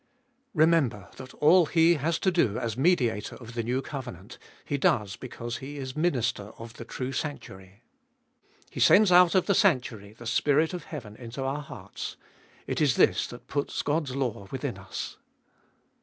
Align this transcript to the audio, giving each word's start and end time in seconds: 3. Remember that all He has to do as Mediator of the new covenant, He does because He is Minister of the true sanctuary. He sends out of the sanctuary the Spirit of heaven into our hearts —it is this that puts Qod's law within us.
3. 0.53 0.61
Remember 0.63 1.09
that 1.17 1.31
all 1.35 1.67
He 1.67 1.93
has 1.93 2.17
to 2.17 2.31
do 2.31 2.57
as 2.57 2.75
Mediator 2.75 3.35
of 3.35 3.53
the 3.53 3.61
new 3.61 3.83
covenant, 3.83 4.39
He 4.65 4.75
does 4.75 5.15
because 5.15 5.57
He 5.57 5.77
is 5.77 5.95
Minister 5.95 6.49
of 6.57 6.73
the 6.77 6.85
true 6.85 7.11
sanctuary. 7.11 7.83
He 8.71 8.79
sends 8.79 9.11
out 9.11 9.35
of 9.35 9.45
the 9.45 9.53
sanctuary 9.53 10.13
the 10.13 10.25
Spirit 10.25 10.73
of 10.73 10.85
heaven 10.85 11.15
into 11.17 11.43
our 11.43 11.61
hearts 11.61 12.17
—it 12.65 12.81
is 12.81 12.95
this 12.95 13.27
that 13.27 13.45
puts 13.45 13.83
Qod's 13.83 14.15
law 14.15 14.47
within 14.49 14.79
us. 14.79 15.17